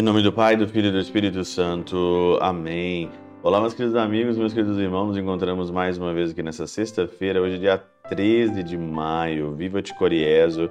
Em 0.00 0.02
nome 0.02 0.22
do 0.22 0.32
Pai, 0.32 0.56
do 0.56 0.66
Filho 0.66 0.88
e 0.88 0.92
do 0.92 0.98
Espírito 0.98 1.44
Santo. 1.44 2.38
Amém. 2.40 3.10
Olá, 3.42 3.60
meus 3.60 3.74
queridos 3.74 3.94
amigos, 3.94 4.38
meus 4.38 4.54
queridos 4.54 4.78
irmãos. 4.78 5.08
Nos 5.08 5.18
encontramos 5.18 5.70
mais 5.70 5.98
uma 5.98 6.14
vez 6.14 6.30
aqui 6.30 6.42
nessa 6.42 6.66
sexta-feira, 6.66 7.38
hoje 7.42 7.58
dia 7.58 7.76
13 8.08 8.62
de 8.62 8.78
maio. 8.78 9.54
Viva 9.54 9.82
te 9.82 9.94
Coriezo, 9.94 10.70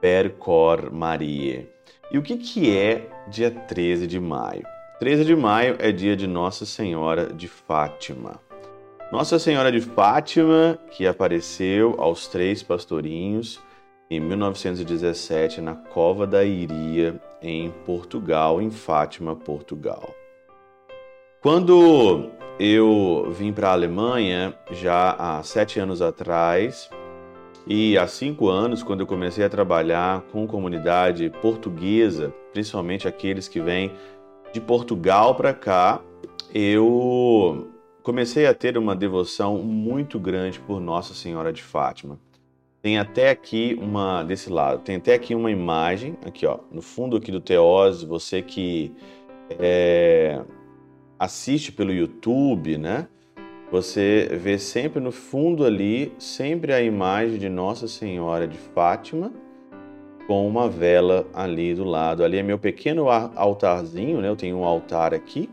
per 0.00 0.34
cor 0.34 0.92
Marie. 0.92 1.66
E 2.12 2.18
o 2.18 2.22
que, 2.22 2.36
que 2.36 2.78
é 2.78 3.08
dia 3.26 3.50
13 3.50 4.06
de 4.06 4.20
maio? 4.20 4.62
13 5.00 5.24
de 5.24 5.34
maio 5.34 5.74
é 5.80 5.90
dia 5.90 6.14
de 6.14 6.28
Nossa 6.28 6.64
Senhora 6.64 7.26
de 7.26 7.48
Fátima. 7.48 8.38
Nossa 9.12 9.40
Senhora 9.40 9.72
de 9.72 9.80
Fátima, 9.80 10.78
que 10.92 11.04
apareceu 11.04 11.96
aos 11.98 12.28
três 12.28 12.62
pastorinhos 12.62 13.60
em 14.08 14.20
1917 14.20 15.60
na 15.60 15.74
Cova 15.74 16.28
da 16.28 16.44
Iria, 16.44 17.20
em 17.42 17.72
Portugal, 17.84 18.62
em 18.62 18.70
Fátima, 18.70 19.34
Portugal. 19.34 20.14
Quando 21.42 22.30
eu 22.60 23.32
vim 23.32 23.52
para 23.52 23.70
a 23.70 23.72
Alemanha, 23.72 24.54
já 24.70 25.16
há 25.18 25.42
sete 25.42 25.80
anos 25.80 26.00
atrás, 26.00 26.88
e 27.66 27.98
há 27.98 28.06
cinco 28.06 28.48
anos, 28.48 28.80
quando 28.80 29.00
eu 29.00 29.08
comecei 29.08 29.44
a 29.44 29.50
trabalhar 29.50 30.20
com 30.30 30.46
comunidade 30.46 31.30
portuguesa, 31.42 32.32
principalmente 32.52 33.08
aqueles 33.08 33.48
que 33.48 33.60
vêm 33.60 33.90
de 34.52 34.60
Portugal 34.60 35.34
para 35.34 35.52
cá, 35.52 36.00
eu 36.54 37.68
comecei 38.02 38.46
a 38.46 38.54
ter 38.54 38.76
uma 38.78 38.94
devoção 38.94 39.58
muito 39.58 40.18
grande 40.18 40.58
por 40.60 40.80
Nossa 40.80 41.14
Senhora 41.14 41.52
de 41.52 41.62
Fátima. 41.62 42.18
Tem 42.82 42.98
até 42.98 43.30
aqui 43.30 43.78
uma 43.80 44.22
desse 44.22 44.50
lado, 44.50 44.80
tem 44.82 44.96
até 44.96 45.14
aqui 45.14 45.34
uma 45.34 45.50
imagem 45.50 46.16
aqui, 46.24 46.46
ó, 46.46 46.60
no 46.72 46.80
fundo 46.80 47.16
aqui 47.16 47.30
do 47.30 47.40
Teose, 47.40 48.06
você 48.06 48.40
que 48.40 48.90
é, 49.50 50.42
assiste 51.18 51.72
pelo 51.72 51.92
YouTube, 51.92 52.78
né? 52.78 53.06
Você 53.70 54.28
vê 54.32 54.58
sempre 54.58 54.98
no 54.98 55.12
fundo 55.12 55.64
ali, 55.64 56.12
sempre 56.18 56.72
a 56.72 56.82
imagem 56.82 57.38
de 57.38 57.48
Nossa 57.48 57.86
Senhora 57.86 58.48
de 58.48 58.56
Fátima 58.56 59.30
com 60.26 60.46
uma 60.46 60.68
vela 60.68 61.26
ali 61.34 61.74
do 61.74 61.84
lado. 61.84 62.24
Ali 62.24 62.38
é 62.38 62.42
meu 62.42 62.58
pequeno 62.58 63.08
altarzinho, 63.08 64.20
né? 64.20 64.28
Eu 64.28 64.36
tenho 64.36 64.56
um 64.56 64.64
altar 64.64 65.12
aqui. 65.12 65.50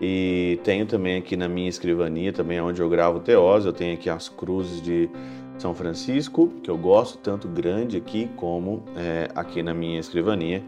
E 0.00 0.58
tenho 0.64 0.86
também 0.86 1.18
aqui 1.18 1.36
na 1.36 1.48
minha 1.48 1.68
escrivania, 1.68 2.32
também 2.32 2.58
é 2.58 2.62
onde 2.62 2.80
eu 2.80 2.88
gravo 2.88 3.20
teose, 3.20 3.66
eu 3.66 3.72
tenho 3.72 3.94
aqui 3.94 4.08
as 4.08 4.28
cruzes 4.28 4.80
de 4.80 5.10
São 5.58 5.74
Francisco, 5.74 6.48
que 6.62 6.70
eu 6.70 6.78
gosto 6.78 7.18
tanto 7.18 7.46
grande 7.46 7.96
aqui 7.98 8.30
como 8.36 8.82
é, 8.96 9.28
aqui 9.34 9.62
na 9.62 9.74
minha 9.74 10.00
escrivania, 10.00 10.62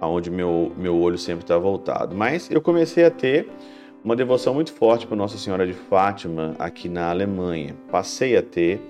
onde 0.00 0.30
meu, 0.30 0.72
meu 0.76 0.98
olho 0.98 1.16
sempre 1.16 1.44
está 1.44 1.56
voltado. 1.56 2.16
Mas 2.16 2.50
eu 2.50 2.60
comecei 2.60 3.04
a 3.04 3.10
ter 3.10 3.48
uma 4.02 4.16
devoção 4.16 4.52
muito 4.52 4.72
forte 4.72 5.06
para 5.06 5.16
Nossa 5.16 5.38
Senhora 5.38 5.64
de 5.64 5.74
Fátima 5.74 6.56
aqui 6.58 6.88
na 6.88 7.08
Alemanha. 7.08 7.76
Passei 7.88 8.36
a 8.36 8.42
ter 8.42 8.80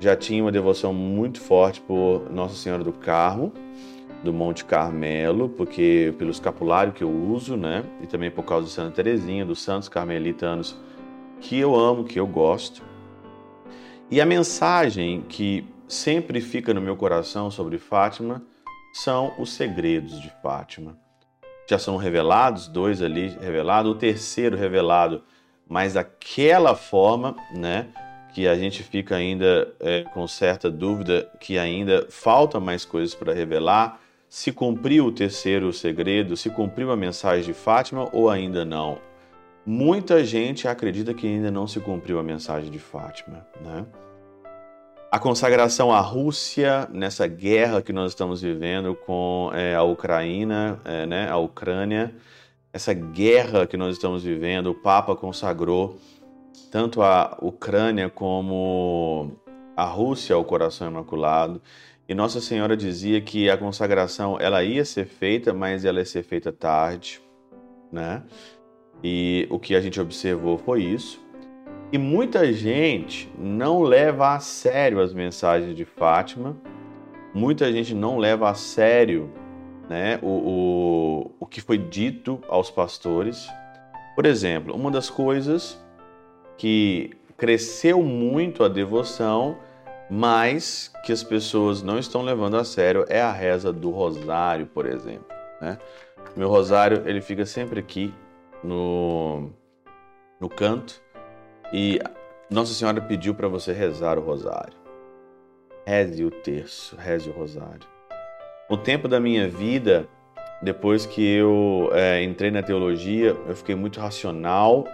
já 0.00 0.14
tinha 0.14 0.42
uma 0.42 0.52
devoção 0.52 0.92
muito 0.92 1.40
forte 1.40 1.80
por 1.80 2.30
Nossa 2.30 2.54
Senhora 2.54 2.84
do 2.84 2.92
Carmo, 2.92 3.52
do 4.24 4.32
Monte 4.32 4.64
Carmelo, 4.64 5.48
porque 5.48 6.14
pelo 6.18 6.30
escapulário 6.30 6.92
que 6.92 7.04
eu 7.04 7.10
uso, 7.10 7.56
né? 7.56 7.84
E 8.02 8.06
também 8.06 8.30
por 8.30 8.44
causa 8.44 8.66
de 8.66 8.72
Santa 8.72 8.96
Teresinha, 8.96 9.44
dos 9.44 9.62
santos 9.62 9.88
carmelitanos 9.88 10.76
que 11.40 11.58
eu 11.58 11.76
amo, 11.76 12.04
que 12.04 12.18
eu 12.18 12.26
gosto. 12.26 12.82
E 14.10 14.20
a 14.20 14.26
mensagem 14.26 15.22
que 15.28 15.66
sempre 15.86 16.40
fica 16.40 16.72
no 16.72 16.80
meu 16.80 16.96
coração 16.96 17.50
sobre 17.50 17.78
Fátima 17.78 18.42
são 18.92 19.32
os 19.38 19.52
segredos 19.52 20.20
de 20.20 20.32
Fátima. 20.42 20.98
Já 21.68 21.78
são 21.78 21.96
revelados, 21.96 22.66
dois 22.66 23.02
ali 23.02 23.28
revelados, 23.40 23.92
o 23.92 23.94
terceiro 23.94 24.56
revelado, 24.56 25.22
mas 25.68 25.94
daquela 25.94 26.74
forma, 26.74 27.36
né? 27.54 27.88
que 28.34 28.48
a 28.48 28.56
gente 28.56 28.82
fica 28.82 29.14
ainda 29.14 29.72
é, 29.78 30.02
com 30.12 30.26
certa 30.26 30.68
dúvida 30.68 31.30
que 31.38 31.56
ainda 31.56 32.08
falta 32.10 32.58
mais 32.58 32.84
coisas 32.84 33.14
para 33.14 33.32
revelar. 33.32 34.00
Se 34.34 34.50
cumpriu 34.50 35.06
o 35.06 35.12
terceiro 35.12 35.72
segredo, 35.72 36.36
se 36.36 36.50
cumpriu 36.50 36.90
a 36.90 36.96
mensagem 36.96 37.44
de 37.44 37.54
Fátima 37.54 38.08
ou 38.12 38.28
ainda 38.28 38.64
não? 38.64 38.98
Muita 39.64 40.24
gente 40.24 40.66
acredita 40.66 41.14
que 41.14 41.24
ainda 41.24 41.52
não 41.52 41.68
se 41.68 41.78
cumpriu 41.78 42.18
a 42.18 42.22
mensagem 42.24 42.68
de 42.68 42.80
Fátima, 42.80 43.46
né? 43.64 43.86
A 45.08 45.20
consagração 45.20 45.92
à 45.92 46.00
Rússia 46.00 46.88
nessa 46.92 47.28
guerra 47.28 47.80
que 47.80 47.92
nós 47.92 48.10
estamos 48.10 48.42
vivendo 48.42 48.96
com 49.06 49.52
é, 49.54 49.76
a 49.76 49.84
Ucrânia, 49.84 50.80
é, 50.84 51.06
né, 51.06 51.30
a 51.30 51.36
Ucrânia, 51.36 52.12
essa 52.72 52.92
guerra 52.92 53.68
que 53.68 53.76
nós 53.76 53.94
estamos 53.94 54.24
vivendo, 54.24 54.66
o 54.66 54.74
Papa 54.74 55.14
consagrou 55.14 55.96
tanto 56.72 57.02
a 57.02 57.38
Ucrânia 57.40 58.10
como 58.10 59.30
a 59.76 59.84
Rússia 59.84 60.34
ao 60.34 60.44
coração 60.44 60.88
imaculado. 60.88 61.60
E 62.08 62.14
Nossa 62.14 62.40
Senhora 62.40 62.76
dizia 62.76 63.20
que 63.20 63.48
a 63.48 63.56
consagração 63.56 64.38
ela 64.38 64.62
ia 64.62 64.84
ser 64.84 65.06
feita, 65.06 65.54
mas 65.54 65.84
ela 65.84 65.98
ia 65.98 66.04
ser 66.04 66.22
feita 66.22 66.52
tarde, 66.52 67.20
né? 67.90 68.22
E 69.02 69.46
o 69.50 69.58
que 69.58 69.74
a 69.74 69.80
gente 69.80 70.00
observou 70.00 70.58
foi 70.58 70.82
isso. 70.82 71.22
E 71.92 71.98
muita 71.98 72.52
gente 72.52 73.30
não 73.38 73.82
leva 73.82 74.34
a 74.34 74.40
sério 74.40 75.00
as 75.00 75.12
mensagens 75.14 75.76
de 75.76 75.84
Fátima, 75.84 76.56
muita 77.32 77.70
gente 77.72 77.94
não 77.94 78.18
leva 78.18 78.50
a 78.50 78.54
sério 78.54 79.30
né, 79.88 80.18
o, 80.22 80.28
o, 80.28 81.30
o 81.40 81.46
que 81.46 81.60
foi 81.60 81.78
dito 81.78 82.40
aos 82.48 82.70
pastores. 82.70 83.48
Por 84.14 84.26
exemplo, 84.26 84.74
uma 84.74 84.90
das 84.90 85.10
coisas 85.10 85.82
que 86.56 87.10
cresceu 87.44 88.02
muito 88.02 88.64
a 88.64 88.68
devoção, 88.68 89.58
mas 90.08 90.90
que 91.04 91.12
as 91.12 91.22
pessoas 91.22 91.82
não 91.82 91.98
estão 91.98 92.22
levando 92.22 92.56
a 92.56 92.64
sério 92.64 93.04
é 93.06 93.20
a 93.20 93.30
reza 93.30 93.70
do 93.70 93.90
rosário, 93.90 94.64
por 94.64 94.86
exemplo. 94.86 95.26
Né? 95.60 95.76
Meu 96.34 96.48
rosário 96.48 97.02
ele 97.04 97.20
fica 97.20 97.44
sempre 97.44 97.78
aqui 97.78 98.14
no, 98.62 99.50
no 100.40 100.48
canto 100.48 101.02
e 101.70 102.00
Nossa 102.48 102.72
Senhora 102.72 102.98
pediu 103.02 103.34
para 103.34 103.46
você 103.46 103.74
rezar 103.74 104.18
o 104.18 104.22
rosário. 104.22 104.78
Reze 105.86 106.24
o 106.24 106.30
terço, 106.30 106.96
reze 106.96 107.28
o 107.28 107.32
rosário. 107.34 107.86
O 108.70 108.78
tempo 108.78 109.06
da 109.06 109.20
minha 109.20 109.50
vida, 109.50 110.08
depois 110.62 111.04
que 111.04 111.22
eu 111.22 111.90
é, 111.92 112.22
entrei 112.22 112.50
na 112.50 112.62
teologia, 112.62 113.36
eu 113.46 113.54
fiquei 113.54 113.74
muito 113.74 114.00
racional 114.00 114.86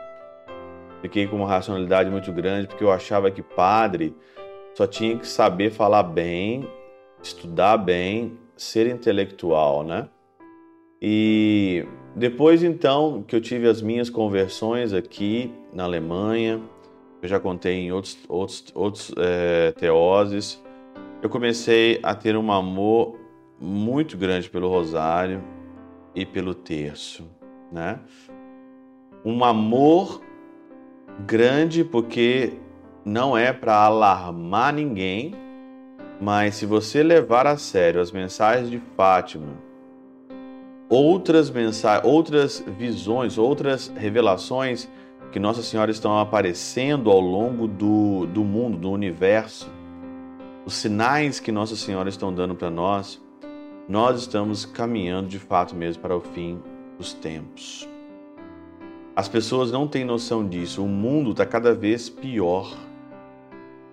Fiquei 1.00 1.27
com 1.27 1.37
uma 1.37 1.49
racionalidade 1.49 2.11
muito 2.11 2.33
grande 2.33 2.66
porque 2.66 2.84
eu 2.84 2.91
achava 2.91 3.31
que 3.31 3.43
padre 3.43 4.15
só 4.75 4.87
tinha 4.87 5.16
que 5.19 5.27
saber 5.27 5.71
falar 5.71 6.03
bem, 6.03 6.69
estudar 7.22 7.77
bem, 7.78 8.38
ser 8.56 8.87
intelectual, 8.87 9.83
né? 9.83 10.09
E 11.00 11.87
depois 12.15 12.62
então 12.62 13.22
que 13.27 13.34
eu 13.34 13.41
tive 13.41 13.66
as 13.66 13.81
minhas 13.81 14.11
conversões 14.11 14.93
aqui 14.93 15.53
na 15.72 15.84
Alemanha, 15.84 16.61
eu 17.22 17.28
já 17.28 17.41
contei 17.41 17.75
em 17.75 17.93
outros, 17.93 18.19
outros, 18.28 18.65
outros 18.75 19.15
é, 19.17 19.72
teoses, 19.72 20.62
eu 21.22 21.28
comecei 21.28 21.99
a 22.03 22.15
ter 22.15 22.37
um 22.37 22.53
amor 22.53 23.19
muito 23.59 24.17
grande 24.17 24.49
pelo 24.49 24.69
rosário 24.69 25.43
e 26.15 26.25
pelo 26.25 26.55
terço, 26.55 27.28
né? 27.71 28.00
Um 29.25 29.44
amor 29.44 30.22
grande 31.26 31.84
porque 31.84 32.54
não 33.04 33.37
é 33.37 33.53
para 33.53 33.75
alarmar 33.75 34.73
ninguém, 34.73 35.35
mas 36.20 36.56
se 36.56 36.67
você 36.67 37.02
levar 37.02 37.46
a 37.46 37.56
sério 37.56 38.00
as 38.00 38.12
mensagens 38.12 38.70
de 38.70 38.81
Fátima, 38.96 39.49
outras 40.88 41.50
mensagens, 41.50 42.05
outras 42.05 42.64
visões, 42.79 43.38
outras 43.38 43.93
revelações 43.96 44.88
que 45.32 45.38
Nossa 45.38 45.62
Senhora 45.62 45.90
estão 45.90 46.19
aparecendo 46.19 47.11
ao 47.11 47.20
longo 47.20 47.67
do, 47.67 48.26
do 48.26 48.43
mundo, 48.43 48.76
do 48.76 48.90
universo, 48.90 49.70
os 50.67 50.75
sinais 50.75 51.40
que 51.40 51.52
Nossa 51.52 51.76
Senhora 51.76 52.08
estão 52.08 52.35
dando 52.35 52.55
para 52.55 52.70
nós, 52.70 53.20
nós 53.88 54.20
estamos 54.20 54.64
caminhando 54.64 55.29
de 55.29 55.38
fato 55.38 55.75
mesmo 55.75 56.02
para 56.02 56.17
o 56.17 56.20
fim 56.20 56.61
dos 56.99 57.12
tempos. 57.12 57.88
As 59.15 59.29
pessoas 59.29 59.73
não 59.73 59.89
têm 59.89 60.05
noção 60.05 60.47
disso. 60.47 60.85
O 60.85 60.89
mundo 60.89 61.33
está 61.33 61.45
cada 61.45 61.75
vez 61.75 62.09
pior. 62.09 62.73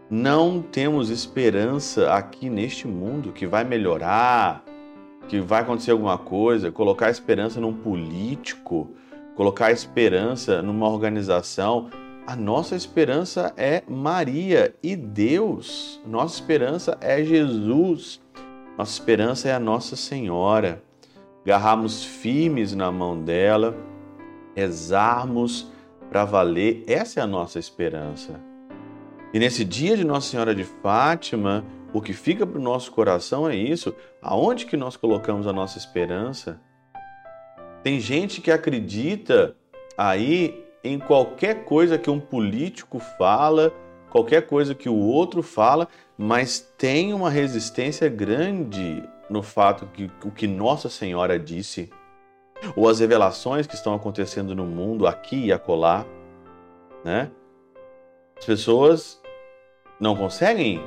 Não 0.10 0.62
temos 0.62 1.10
esperança 1.10 2.14
aqui 2.14 2.50
neste 2.50 2.88
mundo 2.88 3.34
que 3.34 3.46
vai 3.46 3.64
melhorar, 3.64 4.64
que 5.28 5.40
vai 5.42 5.62
acontecer 5.62 5.92
alguma 5.92 6.18
coisa. 6.18 6.72
Colocar 6.72 7.10
esperança 7.10 7.60
num 7.60 7.74
político, 7.74 8.92
colocar 9.36 9.72
esperança 9.72 10.62
numa 10.62 10.88
organização. 10.88 11.90
A 12.26 12.36
nossa 12.36 12.76
esperança 12.76 13.54
é 13.58 13.84
Maria 13.88 14.76
e 14.84 14.96
Deus. 14.96 16.00
Nossa 16.06 16.36
esperança 16.36 16.98
é 17.02 17.24
Jesus. 17.24 18.22
Nossa 18.78 18.92
esperança 18.92 19.50
é 19.50 19.54
a 19.54 19.60
Nossa 19.60 19.96
Senhora. 19.96 20.84
Garrarmos 21.44 22.04
firmes 22.04 22.76
na 22.76 22.92
mão 22.92 23.22
dela, 23.22 23.76
rezarmos 24.58 25.72
para 26.10 26.26
valer, 26.26 26.84
essa 26.88 27.20
é 27.20 27.24
a 27.24 27.28
nossa 27.28 27.60
esperança. 27.60 28.42
E 29.32 29.38
nesse 29.38 29.64
dia 29.64 29.96
de 29.96 30.04
Nossa 30.04 30.32
Senhora 30.32 30.56
de 30.56 30.64
Fátima, 30.64 31.64
o 31.94 32.02
que 32.02 32.12
fica 32.12 32.48
para 32.48 32.58
o 32.58 32.64
nosso 32.64 32.92
coração 32.92 33.48
é 33.48 33.56
isso: 33.56 33.96
aonde 34.20 34.66
que 34.66 34.76
nós 34.76 34.98
colocamos 34.98 35.46
a 35.46 35.54
nossa 35.54 35.78
esperança? 35.78 36.60
Tem 37.84 38.00
gente 38.00 38.42
que 38.42 38.50
acredita 38.50 39.56
aí 39.96 40.66
em 40.84 40.98
qualquer 40.98 41.64
coisa 41.64 42.00
que 42.00 42.10
um 42.10 42.20
político 42.20 42.98
fala, 42.98 43.72
qualquer 44.10 44.48
coisa 44.48 44.74
que 44.74 44.90
o 44.90 44.98
outro 44.98 45.44
fala, 45.44 45.88
mas 46.18 46.60
tem 46.80 47.14
uma 47.14 47.30
resistência 47.30 48.10
grande 48.10 49.04
no 49.30 49.44
fato 49.44 49.86
que 49.94 50.10
o 50.24 50.32
que 50.32 50.48
Nossa 50.48 50.90
Senhora 50.90 51.38
disse, 51.38 51.92
ou 52.76 52.88
as 52.88 53.00
revelações 53.00 53.68
que 53.68 53.76
estão 53.76 53.94
acontecendo 53.94 54.56
no 54.56 54.66
mundo 54.66 55.08
aqui 55.08 55.46
e 55.46 55.52
acolá, 55.52 56.06
né? 57.04 57.32
As 58.38 58.46
pessoas 58.46 59.22
não 60.00 60.16
conseguem 60.16 60.82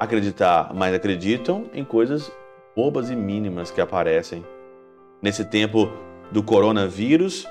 acreditar, 0.00 0.72
mas 0.74 0.94
acreditam 0.94 1.66
em 1.74 1.84
coisas 1.84 2.32
bobas 2.74 3.10
e 3.10 3.16
mínimas 3.16 3.70
que 3.70 3.80
aparecem. 3.80 4.44
Nesse 5.20 5.44
tempo 5.44 5.90
do 6.30 6.42
coronavírus, 6.42 7.46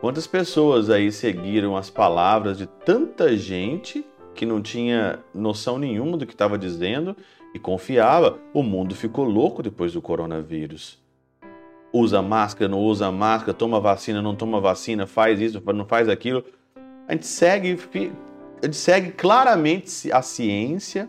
quantas 0.00 0.26
pessoas 0.26 0.88
aí 0.88 1.10
seguiram 1.10 1.76
as 1.76 1.90
palavras 1.90 2.56
de 2.56 2.66
tanta 2.66 3.36
gente 3.36 4.06
que 4.34 4.46
não 4.46 4.62
tinha 4.62 5.18
noção 5.34 5.78
nenhuma 5.78 6.16
do 6.16 6.24
que 6.24 6.32
estava 6.32 6.56
dizendo 6.56 7.16
e 7.52 7.58
confiava? 7.58 8.38
O 8.54 8.62
mundo 8.62 8.94
ficou 8.94 9.24
louco 9.24 9.62
depois 9.62 9.92
do 9.92 10.00
coronavírus. 10.00 10.98
Usa 11.92 12.20
máscara, 12.20 12.68
não 12.70 12.78
usa 12.78 13.10
máscara, 13.10 13.54
toma 13.54 13.80
vacina, 13.80 14.20
não 14.20 14.34
toma 14.34 14.60
vacina, 14.60 15.06
faz 15.06 15.40
isso, 15.40 15.62
não 15.74 15.86
faz 15.86 16.08
aquilo. 16.08 16.44
A 17.06 17.12
gente 17.12 17.26
segue, 17.26 17.78
a 18.62 18.66
gente 18.66 18.76
segue 18.76 19.12
claramente 19.12 20.12
a 20.12 20.20
ciência 20.20 21.08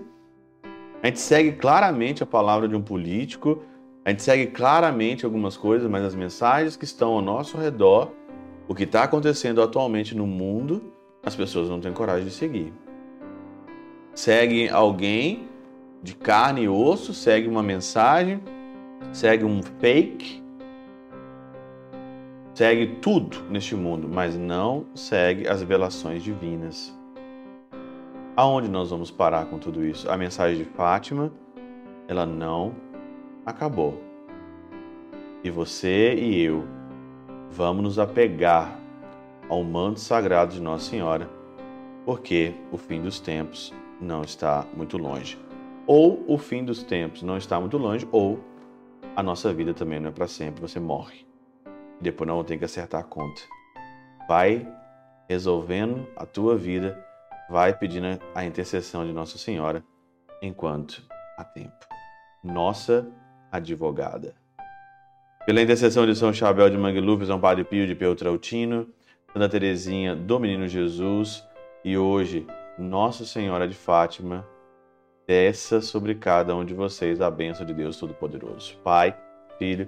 a 1.02 1.08
gente 1.08 1.20
segue 1.20 1.54
claramente 1.54 2.22
a 2.22 2.26
palavra 2.26 2.68
de 2.68 2.76
um 2.76 2.82
político, 2.82 3.64
a 4.04 4.10
gente 4.10 4.22
segue 4.22 4.48
claramente 4.48 5.24
algumas 5.24 5.56
coisas, 5.56 5.90
mas 5.90 6.04
as 6.04 6.14
mensagens 6.14 6.76
que 6.76 6.84
estão 6.84 7.14
ao 7.14 7.22
nosso 7.22 7.58
redor, 7.58 8.12
o 8.68 8.76
que 8.76 8.84
está 8.84 9.04
acontecendo 9.04 9.62
atualmente 9.62 10.16
no 10.16 10.28
mundo, 10.28 10.94
as 11.24 11.36
pessoas 11.36 11.70
não 11.70 11.80
têm 11.80 11.94
coragem 11.94 12.26
de 12.26 12.32
seguir. 12.32 12.74
Segue 14.14 14.68
alguém 14.68 15.48
de 16.04 16.16
carne 16.16 16.64
e 16.64 16.70
osso, 16.70 17.14
segue 17.14 17.48
uma 17.48 17.64
mensagem, 17.64 18.42
segue 19.14 19.46
um 19.46 19.62
fake, 19.80 20.44
segue 22.60 22.88
tudo 22.98 23.42
neste 23.50 23.74
mundo, 23.74 24.10
mas 24.10 24.36
não 24.36 24.86
segue 24.94 25.48
as 25.48 25.62
revelações 25.62 26.22
divinas. 26.22 26.94
Aonde 28.36 28.68
nós 28.68 28.90
vamos 28.90 29.10
parar 29.10 29.46
com 29.46 29.58
tudo 29.58 29.86
isso? 29.86 30.12
A 30.12 30.18
mensagem 30.18 30.58
de 30.58 30.66
Fátima, 30.66 31.32
ela 32.06 32.26
não 32.26 32.76
acabou. 33.46 34.02
E 35.42 35.50
você 35.50 36.14
e 36.16 36.44
eu 36.44 36.68
vamos 37.50 37.82
nos 37.82 37.98
apegar 37.98 38.78
ao 39.48 39.64
manto 39.64 40.02
sagrado 40.02 40.52
de 40.52 40.62
Nossa 40.62 40.90
Senhora, 40.90 41.30
porque 42.04 42.54
o 42.74 42.78
fim 42.78 43.02
dos 43.02 43.22
tempos 43.22 43.74
não 44.02 44.22
está 44.22 44.68
muito 44.76 44.98
longe. 44.98 45.40
Ou 45.88 46.26
o 46.28 46.38
fim 46.38 46.66
dos 46.66 46.84
tempos 46.84 47.24
não 47.24 47.38
está 47.38 47.58
muito 47.58 47.78
longe, 47.78 48.06
ou 48.12 48.38
a 49.16 49.24
nossa 49.24 49.54
vida 49.54 49.74
também 49.74 50.02
não 50.02 50.10
é 50.10 50.12
para 50.12 50.28
sempre, 50.28 50.60
você 50.60 50.78
morre. 50.78 51.29
Depois 52.00 52.28
não 52.28 52.44
tem 52.44 52.58
que 52.58 52.66
acertar 52.66 53.02
a 53.02 53.04
conta. 53.04 53.42
Vai 54.28 54.68
resolvendo 55.28 56.08
a 56.16 56.26
tua 56.26 56.56
vida 56.56 57.06
vai 57.50 57.74
pedindo 57.74 58.20
a 58.36 58.46
intercessão 58.46 59.06
de 59.06 59.12
Nossa 59.12 59.38
Senhora 59.38 59.84
enquanto 60.42 61.04
há 61.36 61.44
tempo. 61.44 61.88
Nossa 62.44 63.08
advogada. 63.52 64.36
Pela 65.46 65.62
intercessão 65.62 66.06
de 66.06 66.16
São 66.16 66.32
Chabel 66.32 66.70
de 66.70 66.78
Mangluf, 66.78 67.26
São 67.26 67.40
Padre 67.40 67.64
Pio 67.64 67.88
de 67.88 67.96
Peltrautina, 67.96 68.86
Santa 69.34 69.50
Teresinha 69.50 70.16
do 70.16 70.40
Menino 70.40 70.68
Jesus 70.68 71.44
e 71.84 71.98
hoje 71.98 72.46
Nossa 72.78 73.26
Senhora 73.26 73.68
de 73.68 73.74
Fátima, 73.74 74.48
desça 75.28 75.82
sobre 75.82 76.14
cada 76.16 76.56
um 76.56 76.64
de 76.64 76.74
vocês 76.74 77.20
a 77.20 77.32
bênção 77.32 77.66
de 77.66 77.74
Deus 77.74 77.98
Todo-Poderoso. 77.98 78.78
Pai, 78.84 79.18
Filho 79.58 79.88